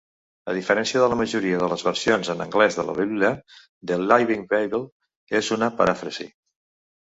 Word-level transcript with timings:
A 0.51 0.53
diferència 0.57 1.01
de 1.03 1.09
la 1.11 1.17
majoria 1.19 1.59
de 1.63 1.67
les 1.73 1.83
versions 1.87 2.31
en 2.35 2.41
anglès 2.47 2.79
de 2.79 2.87
la 2.89 2.97
Bíblia, 3.01 3.31
"The 3.93 4.01
Living 4.15 4.49
Bible" 4.57 4.83
és 5.43 5.55
una 5.59 5.73
paràfrasi. 5.85 6.31